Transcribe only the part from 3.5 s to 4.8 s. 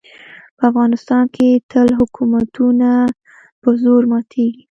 په زور ماتېږي.